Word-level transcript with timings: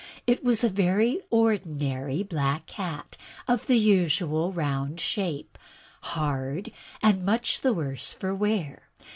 It 0.25 0.43
was 0.43 0.63
a 0.63 0.67
very 0.67 1.21
ordinary 1.29 2.23
black 2.23 2.67
hat 2.71 3.17
of 3.47 3.67
the 3.67 3.77
usual 3.77 4.51
rotmd 4.51 4.99
shape, 4.99 5.59
hard, 6.01 6.71
and 7.03 7.23
much 7.23 7.61
the 7.61 7.71
worse 7.71 8.11
for 8.11 8.33
wear. 8.33 8.89